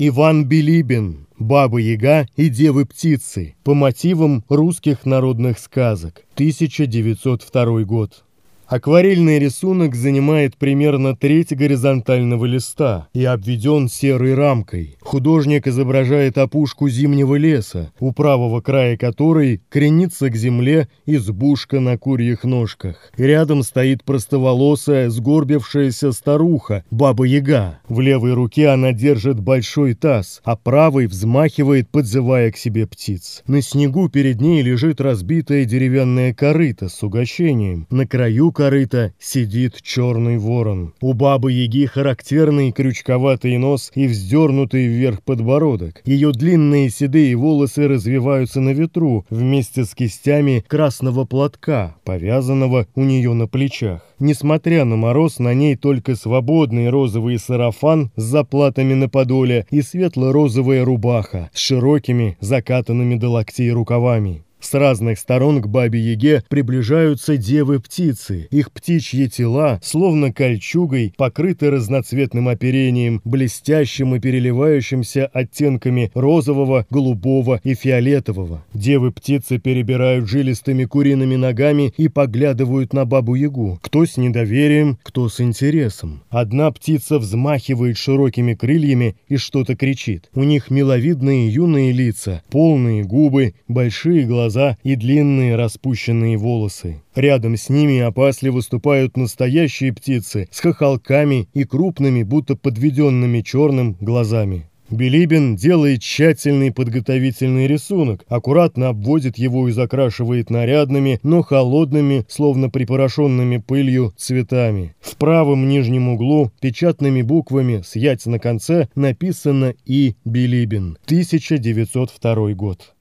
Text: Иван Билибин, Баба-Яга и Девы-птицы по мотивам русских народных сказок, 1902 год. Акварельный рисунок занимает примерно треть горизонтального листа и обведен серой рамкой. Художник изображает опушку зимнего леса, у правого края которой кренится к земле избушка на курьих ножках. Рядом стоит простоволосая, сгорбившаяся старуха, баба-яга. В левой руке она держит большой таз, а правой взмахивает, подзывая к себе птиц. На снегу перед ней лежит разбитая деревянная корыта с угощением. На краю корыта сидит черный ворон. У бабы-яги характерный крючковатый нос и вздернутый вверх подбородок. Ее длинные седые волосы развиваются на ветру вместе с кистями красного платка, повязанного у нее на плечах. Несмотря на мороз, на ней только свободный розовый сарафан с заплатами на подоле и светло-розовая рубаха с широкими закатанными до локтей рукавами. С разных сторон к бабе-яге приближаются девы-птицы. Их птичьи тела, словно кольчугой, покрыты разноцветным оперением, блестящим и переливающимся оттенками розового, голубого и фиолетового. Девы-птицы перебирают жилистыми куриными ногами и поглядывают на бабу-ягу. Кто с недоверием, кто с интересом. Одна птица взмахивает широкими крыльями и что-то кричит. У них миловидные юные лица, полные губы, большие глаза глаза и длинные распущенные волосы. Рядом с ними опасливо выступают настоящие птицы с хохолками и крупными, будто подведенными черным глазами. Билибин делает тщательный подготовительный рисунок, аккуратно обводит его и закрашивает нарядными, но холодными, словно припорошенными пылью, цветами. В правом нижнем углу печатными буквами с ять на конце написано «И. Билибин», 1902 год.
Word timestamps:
Иван 0.00 0.44
Билибин, 0.44 1.26
Баба-Яга 1.40 2.28
и 2.36 2.48
Девы-птицы 2.48 3.56
по 3.64 3.74
мотивам 3.74 4.44
русских 4.48 5.04
народных 5.04 5.58
сказок, 5.58 6.22
1902 6.34 7.82
год. 7.82 8.24
Акварельный 8.68 9.40
рисунок 9.40 9.96
занимает 9.96 10.56
примерно 10.56 11.16
треть 11.16 11.52
горизонтального 11.52 12.44
листа 12.44 13.08
и 13.12 13.24
обведен 13.24 13.88
серой 13.88 14.34
рамкой. 14.36 14.97
Художник 15.08 15.66
изображает 15.66 16.36
опушку 16.36 16.90
зимнего 16.90 17.36
леса, 17.36 17.90
у 17.98 18.12
правого 18.12 18.60
края 18.60 18.98
которой 18.98 19.62
кренится 19.70 20.28
к 20.28 20.36
земле 20.36 20.88
избушка 21.06 21.80
на 21.80 21.96
курьих 21.96 22.44
ножках. 22.44 23.10
Рядом 23.16 23.62
стоит 23.62 24.04
простоволосая, 24.04 25.08
сгорбившаяся 25.08 26.12
старуха, 26.12 26.84
баба-яга. 26.90 27.78
В 27.88 28.00
левой 28.00 28.34
руке 28.34 28.68
она 28.68 28.92
держит 28.92 29.40
большой 29.40 29.94
таз, 29.94 30.42
а 30.44 30.56
правой 30.56 31.06
взмахивает, 31.06 31.88
подзывая 31.88 32.52
к 32.52 32.58
себе 32.58 32.86
птиц. 32.86 33.42
На 33.46 33.62
снегу 33.62 34.10
перед 34.10 34.42
ней 34.42 34.60
лежит 34.60 35.00
разбитая 35.00 35.64
деревянная 35.64 36.34
корыта 36.34 36.90
с 36.90 37.02
угощением. 37.02 37.86
На 37.88 38.06
краю 38.06 38.52
корыта 38.52 39.14
сидит 39.18 39.80
черный 39.80 40.36
ворон. 40.36 40.92
У 41.00 41.14
бабы-яги 41.14 41.86
характерный 41.86 42.72
крючковатый 42.72 43.56
нос 43.56 43.90
и 43.94 44.06
вздернутый 44.06 44.97
вверх 44.98 45.22
подбородок. 45.22 46.02
Ее 46.04 46.32
длинные 46.32 46.90
седые 46.90 47.36
волосы 47.36 47.86
развиваются 47.86 48.60
на 48.60 48.70
ветру 48.70 49.24
вместе 49.30 49.84
с 49.84 49.94
кистями 49.94 50.64
красного 50.66 51.24
платка, 51.24 51.96
повязанного 52.04 52.86
у 52.94 53.04
нее 53.04 53.32
на 53.32 53.46
плечах. 53.46 54.02
Несмотря 54.18 54.84
на 54.84 54.96
мороз, 54.96 55.38
на 55.38 55.54
ней 55.54 55.76
только 55.76 56.16
свободный 56.16 56.90
розовый 56.90 57.38
сарафан 57.38 58.10
с 58.16 58.22
заплатами 58.22 58.94
на 58.94 59.08
подоле 59.08 59.66
и 59.70 59.80
светло-розовая 59.80 60.84
рубаха 60.84 61.50
с 61.52 61.60
широкими 61.60 62.36
закатанными 62.40 63.14
до 63.14 63.28
локтей 63.28 63.70
рукавами. 63.70 64.42
С 64.60 64.74
разных 64.74 65.18
сторон 65.18 65.62
к 65.62 65.68
бабе-яге 65.68 66.42
приближаются 66.48 67.36
девы-птицы. 67.36 68.48
Их 68.50 68.72
птичьи 68.72 69.28
тела, 69.28 69.80
словно 69.82 70.32
кольчугой, 70.32 71.14
покрыты 71.16 71.70
разноцветным 71.70 72.48
оперением, 72.48 73.20
блестящим 73.24 74.16
и 74.16 74.20
переливающимся 74.20 75.26
оттенками 75.26 76.10
розового, 76.14 76.86
голубого 76.90 77.60
и 77.62 77.74
фиолетового. 77.74 78.64
Девы-птицы 78.74 79.58
перебирают 79.58 80.28
жилистыми 80.28 80.84
куриными 80.84 81.36
ногами 81.36 81.94
и 81.96 82.08
поглядывают 82.08 82.92
на 82.92 83.04
бабу-ягу. 83.04 83.78
Кто 83.82 84.06
с 84.06 84.16
недоверием, 84.16 84.98
кто 85.02 85.28
с 85.28 85.40
интересом. 85.40 86.24
Одна 86.30 86.70
птица 86.72 87.18
взмахивает 87.18 87.96
широкими 87.96 88.54
крыльями 88.54 89.16
и 89.28 89.36
что-то 89.36 89.76
кричит. 89.76 90.28
У 90.34 90.42
них 90.42 90.70
миловидные 90.70 91.48
юные 91.48 91.92
лица, 91.92 92.42
полные 92.50 93.04
губы, 93.04 93.54
большие 93.68 94.24
глаза 94.24 94.47
глаза 94.48 94.78
и 94.82 94.96
длинные 94.96 95.56
распущенные 95.56 96.38
волосы. 96.38 97.02
Рядом 97.14 97.56
с 97.56 97.68
ними 97.68 97.98
опасливо 98.00 98.58
выступают 98.58 99.16
настоящие 99.16 99.92
птицы 99.92 100.48
с 100.50 100.60
хохолками 100.60 101.48
и 101.52 101.64
крупными, 101.64 102.22
будто 102.22 102.56
подведенными 102.56 103.42
черным 103.42 103.96
глазами. 104.00 104.64
Билибин 104.90 105.54
делает 105.54 106.00
тщательный 106.00 106.72
подготовительный 106.72 107.66
рисунок, 107.66 108.24
аккуратно 108.26 108.88
обводит 108.88 109.36
его 109.36 109.68
и 109.68 109.72
закрашивает 109.72 110.48
нарядными, 110.48 111.20
но 111.22 111.42
холодными, 111.42 112.24
словно 112.26 112.70
припорошенными 112.70 113.58
пылью, 113.58 114.14
цветами. 114.16 114.94
В 114.98 115.16
правом 115.16 115.68
нижнем 115.68 116.08
углу 116.08 116.52
печатными 116.60 117.20
буквами 117.20 117.82
с 117.84 117.96
ять 117.96 118.24
на 118.24 118.38
конце 118.38 118.88
написано 118.94 119.74
«И. 119.84 120.14
Билибин», 120.24 120.96
1902 121.04 122.54
год. 122.54 122.94